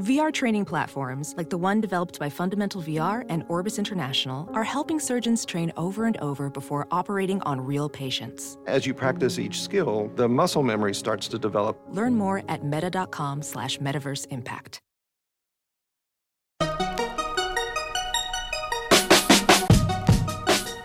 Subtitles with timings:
[0.00, 4.98] VR training platforms, like the one developed by Fundamental VR and Orbis International, are helping
[4.98, 8.58] surgeons train over and over before operating on real patients.
[8.66, 11.80] As you practice each skill, the muscle memory starts to develop.
[11.90, 14.80] Learn more at meta.com slash metaverse impact.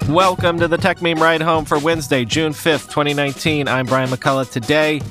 [0.08, 3.68] Welcome to the Techmeme Ride Home for Wednesday, June 5th, 2019.
[3.68, 4.52] I'm Brian McCullough.
[4.52, 5.02] Today,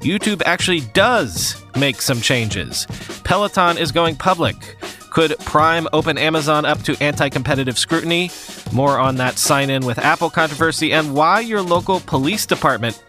[0.00, 2.86] YouTube actually does make some changes.
[3.24, 4.76] Peloton is going public.
[5.10, 8.30] Could Prime open Amazon up to anti competitive scrutiny?
[8.72, 13.02] More on that sign in with Apple controversy and why your local police department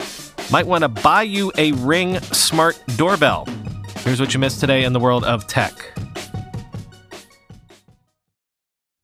[0.52, 3.48] might want to buy you a Ring smart doorbell.
[4.00, 5.98] Here's what you missed today in the world of tech.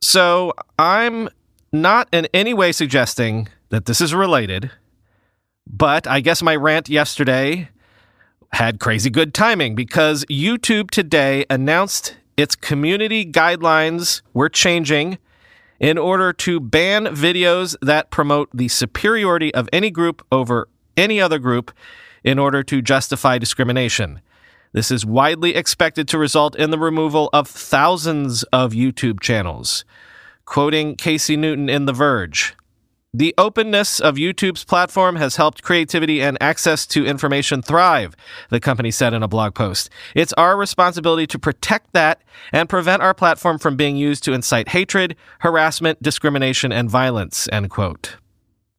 [0.01, 1.29] So, I'm
[1.71, 4.71] not in any way suggesting that this is related,
[5.69, 7.69] but I guess my rant yesterday
[8.51, 15.19] had crazy good timing because YouTube today announced its community guidelines were changing
[15.79, 21.39] in order to ban videos that promote the superiority of any group over any other
[21.39, 21.71] group
[22.23, 24.19] in order to justify discrimination.
[24.73, 29.85] This is widely expected to result in the removal of thousands of YouTube channels.
[30.45, 32.55] Quoting Casey Newton in The Verge
[33.13, 38.15] The openness of YouTube's platform has helped creativity and access to information thrive,
[38.51, 39.89] the company said in a blog post.
[40.13, 42.21] It's our responsibility to protect that
[42.53, 47.71] and prevent our platform from being used to incite hatred, harassment, discrimination, and violence, end
[47.71, 48.17] quote.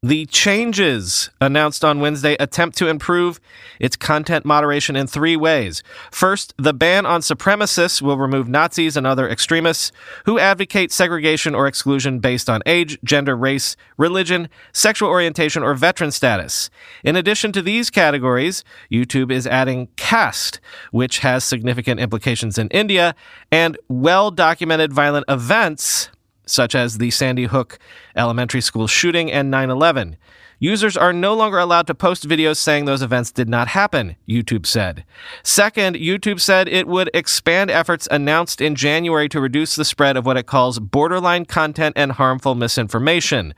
[0.02, 3.38] The changes announced on Wednesday attempt to improve
[3.78, 5.82] its content moderation in three ways.
[6.10, 9.92] First, the ban on supremacists will remove Nazis and other extremists
[10.24, 16.12] who advocate segregation or exclusion based on age, gender, race, religion, sexual orientation, or veteran
[16.12, 16.70] status.
[17.04, 20.60] In addition to these categories, YouTube is adding caste,
[20.92, 23.14] which has significant implications in India,
[23.52, 26.08] and well documented violent events
[26.50, 27.78] such as the Sandy Hook
[28.16, 30.16] Elementary School shooting and 9 11.
[30.62, 34.66] Users are no longer allowed to post videos saying those events did not happen, YouTube
[34.66, 35.04] said.
[35.42, 40.26] Second, YouTube said it would expand efforts announced in January to reduce the spread of
[40.26, 43.54] what it calls borderline content and harmful misinformation.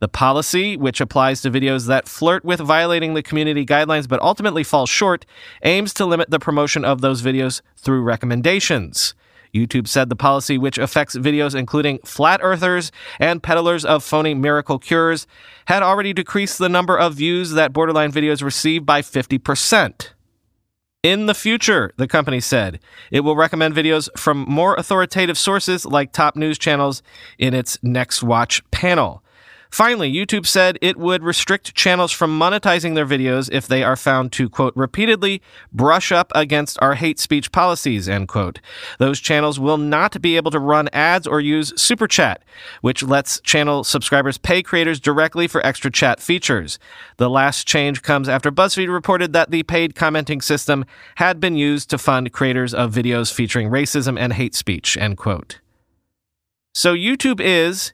[0.00, 4.64] The policy, which applies to videos that flirt with violating the community guidelines but ultimately
[4.64, 5.26] fall short,
[5.62, 9.14] aims to limit the promotion of those videos through recommendations.
[9.54, 14.78] YouTube said the policy, which affects videos including flat earthers and peddlers of phony miracle
[14.78, 15.26] cures,
[15.66, 20.10] had already decreased the number of views that borderline videos receive by 50%.
[21.02, 22.78] In the future, the company said,
[23.10, 27.02] it will recommend videos from more authoritative sources like top news channels
[27.38, 29.22] in its Next Watch panel.
[29.70, 34.32] Finally, YouTube said it would restrict channels from monetizing their videos if they are found
[34.32, 35.40] to, quote, repeatedly
[35.72, 38.60] brush up against our hate speech policies, end quote.
[38.98, 42.42] Those channels will not be able to run ads or use Super Chat,
[42.80, 46.78] which lets channel subscribers pay creators directly for extra chat features.
[47.18, 50.84] The last change comes after BuzzFeed reported that the paid commenting system
[51.16, 55.60] had been used to fund creators of videos featuring racism and hate speech, end quote.
[56.74, 57.92] So YouTube is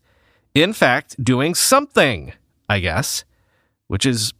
[0.57, 2.33] in fact, doing something,
[2.67, 3.25] I guess,
[3.89, 4.33] which is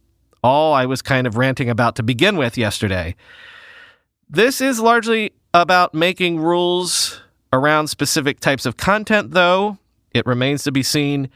[0.43, 3.15] all I was kind of ranting about to begin with yesterday.
[4.27, 7.21] This is largely about making rules
[7.53, 9.77] around specific types of content, though.
[10.11, 11.29] It remains to be seen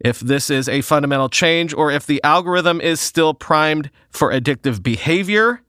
[0.00, 4.82] if this is a fundamental change or if the algorithm is still primed for addictive
[4.82, 5.60] behavior,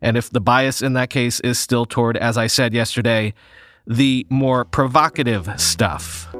[0.00, 3.34] and if the bias in that case is still toward, as I said yesterday,
[3.84, 6.32] the more provocative stuff.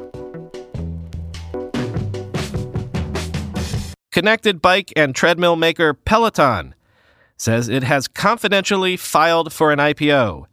[4.16, 6.74] Connected bike and treadmill maker Peloton
[7.36, 10.46] says it has confidentially filed for an IPO.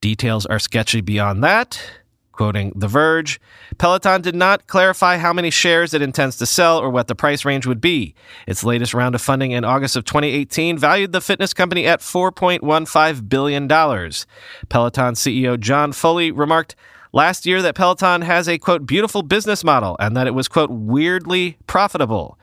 [0.00, 1.82] Details are sketchy beyond that.
[2.30, 3.40] Quoting The Verge,
[3.76, 7.44] Peloton did not clarify how many shares it intends to sell or what the price
[7.44, 8.14] range would be.
[8.46, 13.28] Its latest round of funding in August of 2018 valued the fitness company at $4.15
[13.28, 13.66] billion.
[13.66, 16.76] Peloton CEO John Foley remarked
[17.12, 20.70] last year that Peloton has a, quote, beautiful business model and that it was, quote,
[20.70, 22.38] weirdly profitable.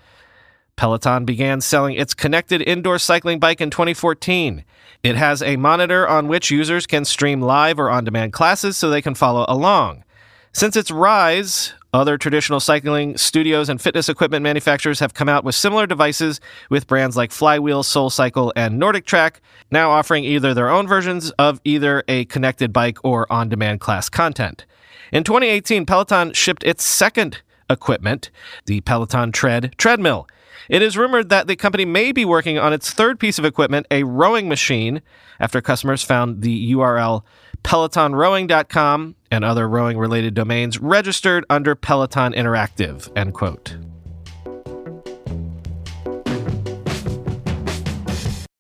[0.83, 4.65] Peloton began selling its connected indoor cycling bike in 2014.
[5.03, 8.89] It has a monitor on which users can stream live or on demand classes so
[8.89, 10.03] they can follow along.
[10.51, 15.55] Since its rise, other traditional cycling studios and fitness equipment manufacturers have come out with
[15.55, 19.35] similar devices with brands like Flywheel, SoulCycle, and NordicTrack,
[19.71, 24.09] now offering either their own versions of either a connected bike or on demand class
[24.09, 24.65] content.
[25.11, 28.31] In 2018, Peloton shipped its second equipment,
[28.65, 30.27] the Peloton Tread treadmill.
[30.73, 33.85] It is rumored that the company may be working on its third piece of equipment,
[33.91, 35.03] a rowing machine,
[35.39, 37.21] after customers found the URL
[37.63, 43.07] PelotonRowing.com and other rowing related domains registered under Peloton Interactive.
[43.15, 43.77] End quote.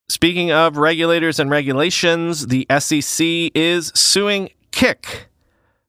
[0.07, 3.25] Speaking of regulators and regulations, the SEC
[3.55, 5.29] is suing Kik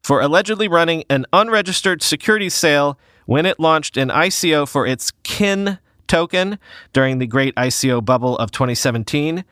[0.03, 5.79] for allegedly running an unregistered securities sale when it launched an ICO for its KIN
[6.07, 6.59] token
[6.93, 9.45] during the great ICO bubble of 2017.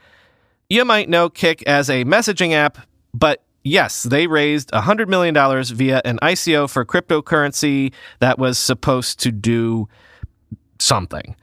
[0.69, 2.79] You might know Kik as a messaging app,
[3.13, 9.31] but yes, they raised $100 million via an ICO for cryptocurrency that was supposed to
[9.31, 9.89] do
[10.79, 11.37] something.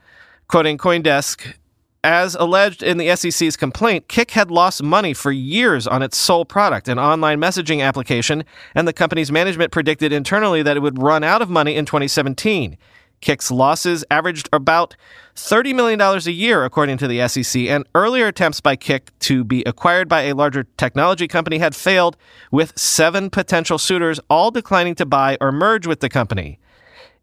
[0.48, 1.54] Quoting Coindesk,
[2.02, 6.44] as alleged in the SEC's complaint, Kik had lost money for years on its sole
[6.44, 11.22] product, an online messaging application, and the company's management predicted internally that it would run
[11.22, 12.78] out of money in 2017.
[13.20, 14.96] Kik's losses averaged about
[15.36, 19.62] $30 million a year, according to the SEC, and earlier attempts by Kik to be
[19.64, 22.16] acquired by a larger technology company had failed,
[22.50, 26.58] with seven potential suitors all declining to buy or merge with the company.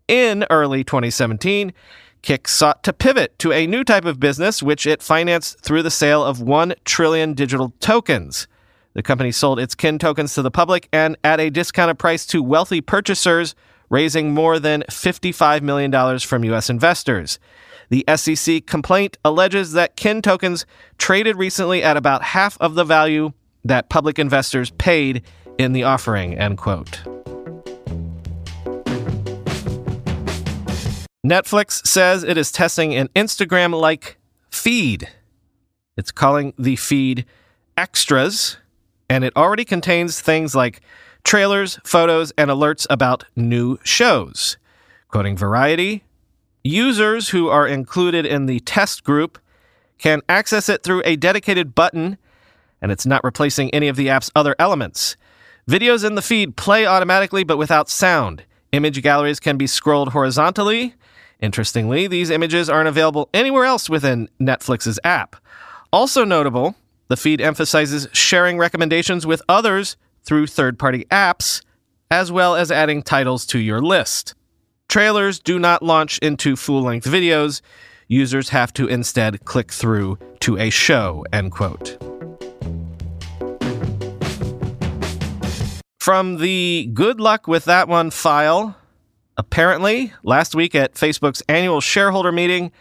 [0.08, 1.74] In early 2017,
[2.22, 5.92] Kik sought to pivot to a new type of business, which it financed through the
[5.92, 8.48] sale of 1 trillion digital tokens.
[8.94, 12.42] The company sold its kin tokens to the public and at a discounted price to
[12.42, 13.54] wealthy purchasers,
[13.90, 16.70] raising more than $55 million from U.S.
[16.70, 17.40] investors.
[17.90, 20.66] The SEC complaint alleges that kin tokens
[20.98, 23.32] traded recently at about half of the value
[23.64, 25.24] that public investors paid
[25.58, 27.02] in the offering, end quote.
[31.26, 34.18] Netflix says it is testing an Instagram like
[34.50, 35.10] feed.
[35.98, 37.26] It's calling the feed
[37.78, 38.58] Extras,
[39.10, 40.82] and it already contains things like
[41.28, 44.58] trailers, photos, and alerts about new shows.
[45.10, 46.04] Quoting Variety,
[46.64, 49.38] users who are included in the test group
[49.98, 52.18] can access it through a dedicated button,
[52.82, 55.18] and it's not replacing any of the app's other elements.
[55.70, 58.44] Videos in the feed play automatically but without sound.
[58.72, 60.96] Image galleries can be scrolled horizontally,
[61.40, 65.36] Interestingly, these images aren't available anywhere else within Netflix's app.
[65.94, 66.76] Also notable,
[67.10, 69.98] the feed emphasizes sharing recommendations with others
[70.28, 71.64] through third party apps,
[72.12, 74.36] as well as adding titles to your list.
[74.90, 77.62] Trailers do not launch into full length videos.
[78.08, 81.98] Users have to instead click through to a show, end quote.
[86.00, 88.76] From the good luck with that one file,
[89.38, 92.72] Apparently, last week at Facebook's annual shareholder meeting,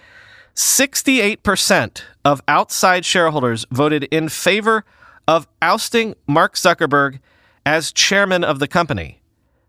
[0.54, 4.84] 68% of outside shareholders voted in favor
[5.28, 7.18] of ousting Mark Zuckerberg
[7.66, 9.20] as chairman of the company.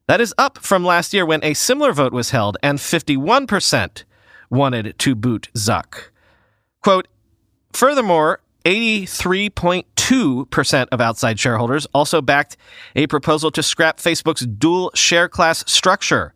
[0.07, 4.05] That is up from last year when a similar vote was held and 51%
[4.49, 6.11] wanted to boot Zuck.
[6.81, 7.09] Quote,
[7.73, 12.55] Furthermore, 83.2% of outside shareholders also backed
[12.95, 16.33] a proposal to scrap Facebook's dual share class structure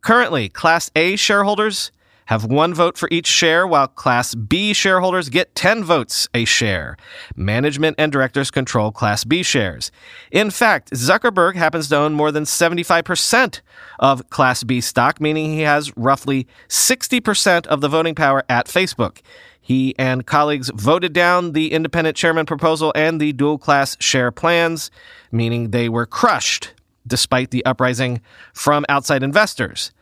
[0.00, 1.90] Currently, Class A shareholders
[2.28, 6.96] have one vote for each share, while Class B shareholders get 10 votes a share.
[7.34, 9.90] Management and directors control Class B shares.
[10.30, 13.62] In fact, Zuckerberg happens to own more than 75%
[13.98, 19.22] of Class B stock, meaning he has roughly 60% of the voting power at Facebook.
[19.58, 24.90] He and colleagues voted down the independent chairman proposal and the dual class share plans,
[25.32, 26.74] meaning they were crushed
[27.06, 28.20] despite the uprising
[28.52, 29.92] from outside investors.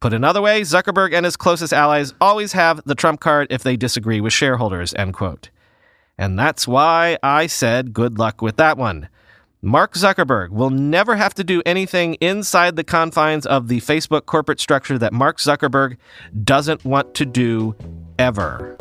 [0.00, 3.76] Put another way, Zuckerberg and his closest allies always have the trump card if they
[3.76, 5.50] disagree with shareholders, end quote.
[6.18, 9.08] And that's why I said good luck with that one.
[9.62, 14.60] Mark Zuckerberg will never have to do anything inside the confines of the Facebook corporate
[14.60, 15.96] structure that Mark Zuckerberg
[16.44, 17.74] doesn't want to do
[18.18, 18.76] ever.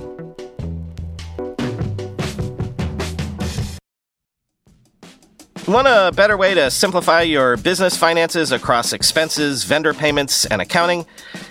[5.67, 11.07] Want a better way to simplify your business finances across expenses, vendor payments, and accounting?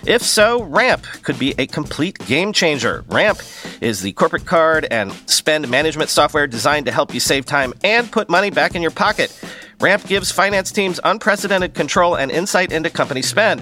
[0.07, 3.03] If so, Ramp could be a complete game changer.
[3.09, 3.41] Ramp
[3.81, 8.09] is the corporate card and spend management software designed to help you save time and
[8.09, 9.37] put money back in your pocket.
[9.81, 13.61] Ramp gives finance teams unprecedented control and insight into company spend.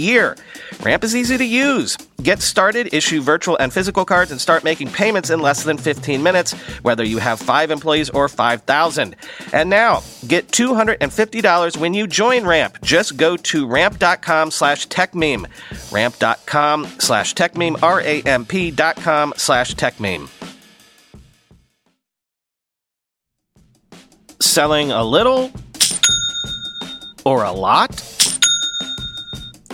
[0.00, 0.36] year.
[0.82, 1.96] Ramp is easy to use.
[2.22, 6.22] Get started, issue virtual and physical cards, and start making payments in less than 15
[6.22, 6.52] minutes,
[6.82, 9.16] whether you have five employees or 5,000.
[9.52, 12.78] And now, get $250 when you join Ramp.
[12.82, 15.46] Just go to ramp.com slash techmeme.
[15.92, 20.28] Ramp.com slash techmeme, R-A-M-P dot com slash techmeme.
[24.40, 25.52] Selling a little
[27.24, 28.19] or a lot?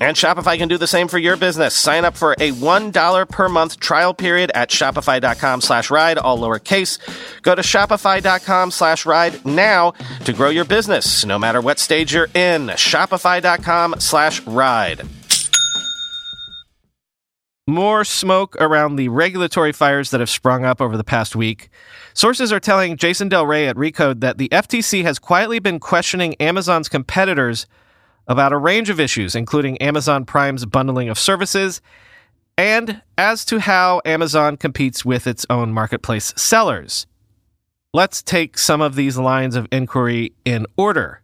[0.00, 1.74] And Shopify can do the same for your business.
[1.74, 6.98] Sign up for a $1 per month trial period at shopify.com slash ride, all lowercase.
[7.42, 9.90] Go to shopify.com slash ride now
[10.24, 12.68] to grow your business, no matter what stage you're in.
[12.68, 15.02] Shopify.com slash ride.
[17.66, 21.68] More smoke around the regulatory fires that have sprung up over the past week.
[22.14, 26.34] Sources are telling Jason Del Rey at Recode that the FTC has quietly been questioning
[26.40, 27.66] Amazon's competitors
[28.30, 31.82] about a range of issues, including Amazon Prime's bundling of services
[32.56, 37.06] and as to how Amazon competes with its own marketplace sellers.
[37.92, 41.22] Let's take some of these lines of inquiry in order.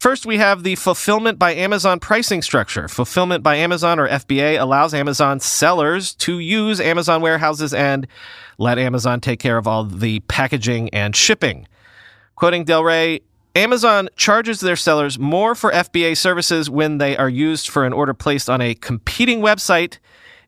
[0.00, 2.88] First, we have the Fulfillment by Amazon pricing structure.
[2.88, 8.06] Fulfillment by Amazon, or FBA, allows Amazon sellers to use Amazon warehouses and
[8.58, 11.66] let Amazon take care of all the packaging and shipping.
[12.36, 13.22] Quoting Del Rey,
[13.58, 18.14] Amazon charges their sellers more for FBA services when they are used for an order
[18.14, 19.98] placed on a competing website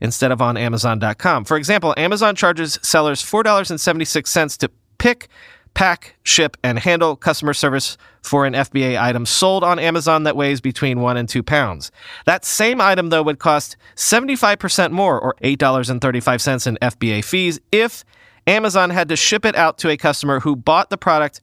[0.01, 1.45] instead of on Amazon.com.
[1.45, 5.27] For example, Amazon charges sellers $4.76 to pick,
[5.75, 10.61] pack, ship, and handle customer service for an FBA item sold on Amazon that weighs
[10.61, 11.91] between one and two pounds.
[12.27, 18.05] That same item, though, would cost 75% more, or $8.35 in FBA fees, if
[18.47, 21.41] Amazon had to ship it out to a customer who bought the product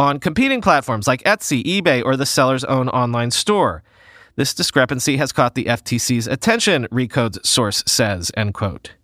[0.00, 3.82] on competing platforms like Etsy, eBay, or the seller's own online store.
[4.34, 8.94] This discrepancy has caught the FTC's attention, Recode's source says, end quote.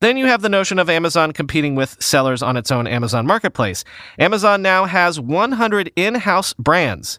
[0.00, 3.84] Then you have the notion of Amazon competing with sellers on its own Amazon marketplace.
[4.18, 7.18] Amazon now has 100 in house brands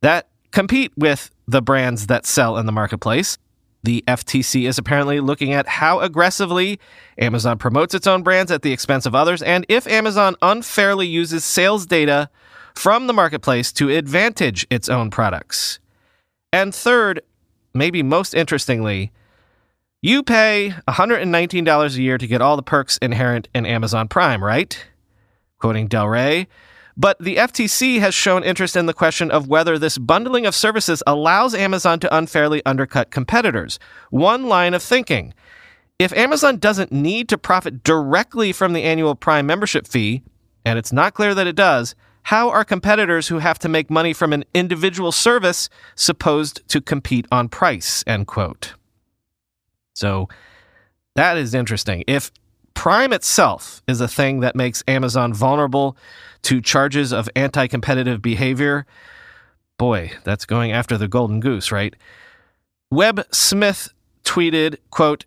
[0.00, 3.38] that compete with the brands that sell in the marketplace.
[3.84, 6.80] The FTC is apparently looking at how aggressively
[7.18, 11.44] Amazon promotes its own brands at the expense of others, and if Amazon unfairly uses
[11.44, 12.30] sales data
[12.74, 15.80] from the marketplace to advantage its own products.
[16.50, 17.20] And third,
[17.74, 19.12] maybe most interestingly,
[20.00, 24.82] you pay $119 a year to get all the perks inherent in Amazon Prime, right?
[25.58, 26.48] Quoting Del Rey,
[26.96, 31.02] but the FTC has shown interest in the question of whether this bundling of services
[31.06, 33.78] allows Amazon to unfairly undercut competitors.
[34.10, 35.34] One line of thinking
[35.98, 40.22] if Amazon doesn't need to profit directly from the annual Prime membership fee,
[40.64, 44.12] and it's not clear that it does, how are competitors who have to make money
[44.12, 48.02] from an individual service supposed to compete on price?
[48.06, 48.74] End quote.
[49.94, 50.28] So
[51.14, 52.02] that is interesting.
[52.08, 52.32] If
[52.74, 55.96] Prime itself is a thing that makes Amazon vulnerable
[56.42, 58.86] to charges of anti competitive behavior.
[59.78, 61.94] Boy, that's going after the golden goose, right?
[62.90, 63.88] Web Smith
[64.24, 65.24] tweeted, quote,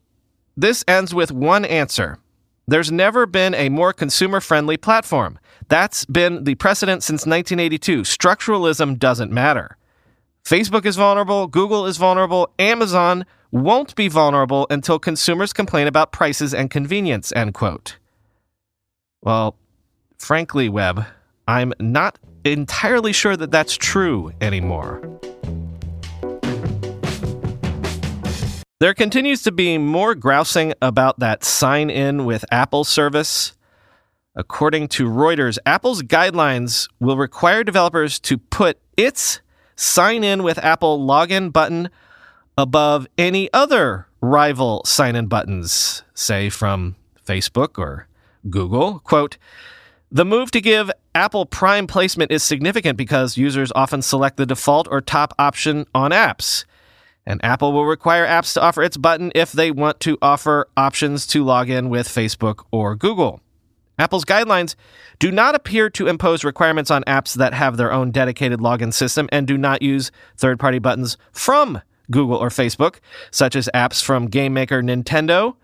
[0.56, 2.20] This ends with one answer.
[2.68, 5.40] There's never been a more consumer friendly platform.
[5.70, 8.02] That's been the precedent since 1982.
[8.02, 9.78] Structuralism doesn't matter.
[10.48, 16.54] Facebook is vulnerable, Google is vulnerable, Amazon won't be vulnerable until consumers complain about prices
[16.54, 17.98] and convenience, end quote.
[19.22, 19.58] Well,
[20.18, 21.04] frankly, Web,
[21.50, 25.02] I'm not entirely sure that that's true anymore.
[28.80, 33.52] There continues to be more grousing about that sign in with Apple service.
[34.34, 39.42] According to Reuters, Apple's guidelines will require developers to put its
[39.78, 41.90] sign in with Apple login button
[42.58, 48.08] above any other rival sign in buttons, say from Facebook or
[48.50, 49.00] Google.
[49.00, 49.38] Quote,
[50.12, 54.88] The move to give Apple Prime placement is significant because users often select the default
[54.90, 56.66] or top option on apps.
[57.26, 61.28] And Apple will require apps to offer its button if they want to offer options
[61.28, 63.42] to log in with Facebook or Google.
[64.00, 64.76] Apple's guidelines
[65.20, 69.28] do not appear to impose requirements on apps that have their own dedicated login system
[69.32, 72.98] and do not use third party buttons from Google or Facebook,
[73.32, 75.56] such as apps from game maker Nintendo.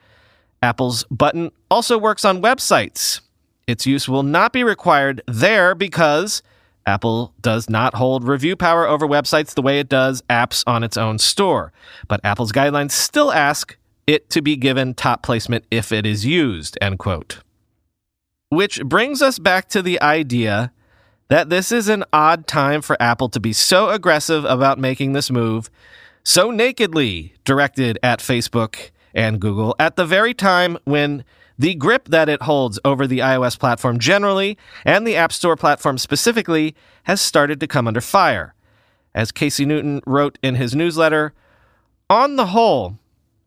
[0.62, 3.22] Apple's button also works on websites.
[3.68, 6.42] Its use will not be required there because
[6.86, 10.98] Apple does not hold review power over websites the way it does apps on its
[10.98, 11.72] own store.
[12.08, 16.78] But Apple's guidelines still ask it to be given top placement if it is used,
[16.82, 17.40] end quote.
[18.54, 20.72] Which brings us back to the idea
[21.28, 25.32] that this is an odd time for Apple to be so aggressive about making this
[25.32, 25.72] move,
[26.24, 31.24] so nakedly directed at Facebook and Google at the very time when
[31.58, 34.56] the grip that it holds over the iOS platform generally
[34.86, 38.54] and the App Store platform specifically has started to come under fire.
[39.16, 41.34] As Casey Newton wrote in his newsletter,
[42.08, 43.00] on the whole,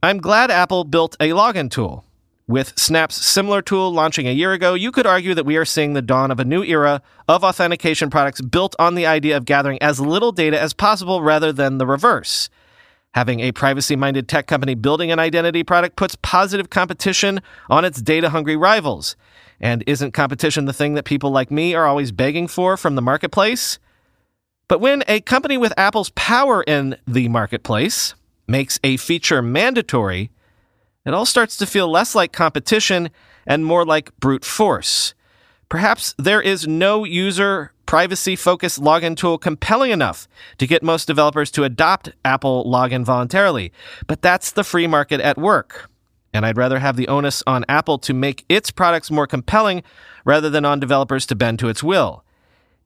[0.02, 2.05] I'm glad Apple built a login tool.
[2.48, 5.94] With Snap's similar tool launching a year ago, you could argue that we are seeing
[5.94, 9.82] the dawn of a new era of authentication products built on the idea of gathering
[9.82, 12.48] as little data as possible rather than the reverse.
[13.14, 18.00] Having a privacy minded tech company building an identity product puts positive competition on its
[18.00, 19.16] data hungry rivals.
[19.60, 23.02] And isn't competition the thing that people like me are always begging for from the
[23.02, 23.80] marketplace?
[24.68, 28.14] But when a company with Apple's power in the marketplace
[28.46, 30.30] makes a feature mandatory,
[31.06, 33.10] it all starts to feel less like competition
[33.46, 35.14] and more like brute force.
[35.68, 41.50] Perhaps there is no user privacy focused login tool compelling enough to get most developers
[41.52, 43.72] to adopt Apple login voluntarily.
[44.06, 45.88] But that's the free market at work.
[46.32, 49.82] And I'd rather have the onus on Apple to make its products more compelling
[50.24, 52.24] rather than on developers to bend to its will.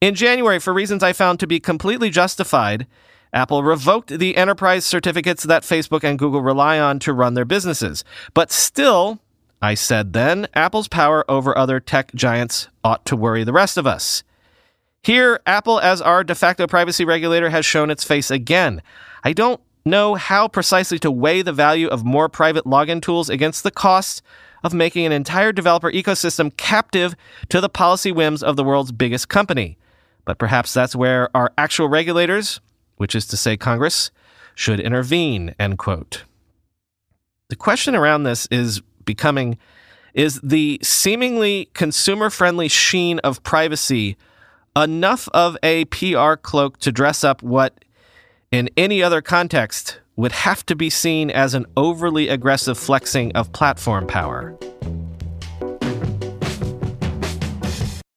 [0.00, 2.86] In January, for reasons I found to be completely justified,
[3.32, 8.04] Apple revoked the enterprise certificates that Facebook and Google rely on to run their businesses.
[8.34, 9.20] But still,
[9.62, 13.86] I said then, Apple's power over other tech giants ought to worry the rest of
[13.86, 14.22] us.
[15.02, 18.82] Here, Apple, as our de facto privacy regulator, has shown its face again.
[19.24, 23.62] I don't know how precisely to weigh the value of more private login tools against
[23.62, 24.22] the cost
[24.62, 27.14] of making an entire developer ecosystem captive
[27.48, 29.78] to the policy whims of the world's biggest company.
[30.26, 32.60] But perhaps that's where our actual regulators,
[33.00, 34.10] which is to say Congress,
[34.54, 36.24] should intervene, end quote.
[37.48, 39.56] The question around this is becoming
[40.12, 44.18] is the seemingly consumer friendly sheen of privacy
[44.76, 47.82] enough of a PR cloak to dress up what,
[48.52, 53.50] in any other context, would have to be seen as an overly aggressive flexing of
[53.54, 54.58] platform power.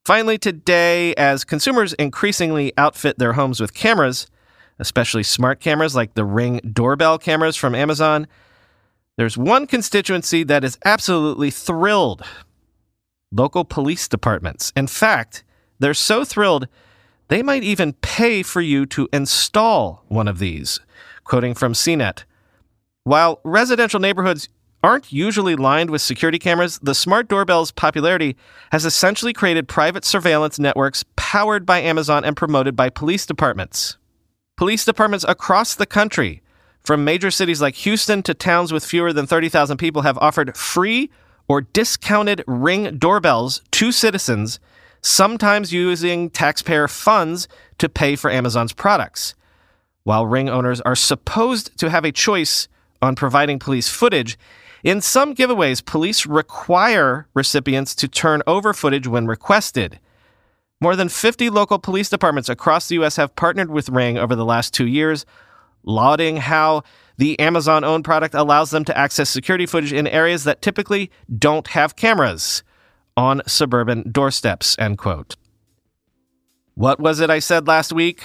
[0.03, 4.27] Finally, today, as consumers increasingly outfit their homes with cameras,
[4.79, 8.27] especially smart cameras like the Ring doorbell cameras from Amazon,
[9.17, 12.23] there's one constituency that is absolutely thrilled
[13.31, 14.71] local police departments.
[14.75, 15.43] In fact,
[15.79, 16.67] they're so thrilled,
[17.29, 20.79] they might even pay for you to install one of these.
[21.23, 22.23] Quoting from CNET
[23.03, 24.49] While residential neighborhoods
[24.83, 28.35] aren't usually lined with security cameras, the smart doorbell's popularity
[28.71, 33.97] has essentially created private surveillance networks powered by Amazon and promoted by police departments.
[34.63, 36.41] Police departments across the country,
[36.85, 41.09] from major cities like Houston to towns with fewer than 30,000 people, have offered free
[41.49, 44.61] or discounted ring doorbells to citizens
[45.01, 49.35] sometimes using taxpayer funds to pay for Amazon's products.
[50.05, 52.69] While Ring owners are supposed to have a choice
[53.01, 54.39] on providing police footage,
[54.81, 59.99] in some giveaways, police require recipients to turn over footage when requested.
[60.83, 63.15] More than 50 local police departments across the U.S.
[63.15, 65.25] have partnered with Ring over the last two years,
[65.83, 66.83] lauding how
[67.15, 71.67] the Amazon owned product allows them to access security footage in areas that typically don't
[71.69, 72.63] have cameras
[73.15, 75.37] on suburban doorsteps, end quote.
[76.75, 78.21] What was it I said last week?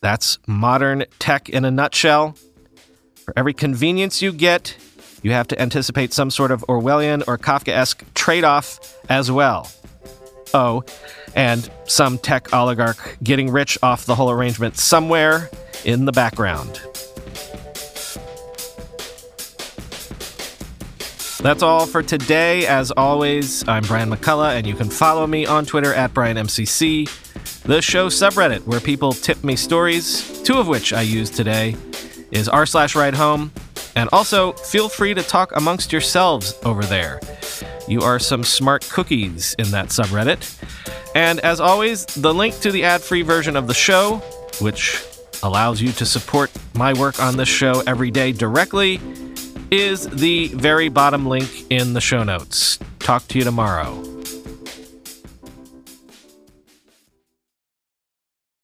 [0.00, 2.36] That's modern tech in a nutshell.
[3.24, 4.76] For every convenience you get,
[5.20, 9.68] you have to anticipate some sort of Orwellian or Kafkaesque trade off as well.
[10.54, 10.84] Oh,
[11.34, 15.50] and some tech oligarch getting rich off the whole arrangement somewhere
[15.84, 16.80] in the background.
[21.42, 22.66] That's all for today.
[22.68, 27.82] As always, I'm Brian McCullough, and you can follow me on Twitter at BrianMCC, the
[27.82, 31.74] show subreddit where people tip me stories, two of which I use today,
[32.30, 33.50] is r slash ride home.
[33.96, 37.20] And also, feel free to talk amongst yourselves over there.
[37.88, 40.58] You are some smart cookies in that subreddit.
[41.14, 44.16] And as always, the link to the ad free version of the show,
[44.60, 45.04] which
[45.42, 49.00] allows you to support my work on this show every day directly,
[49.70, 52.78] is the very bottom link in the show notes.
[52.98, 54.02] Talk to you tomorrow.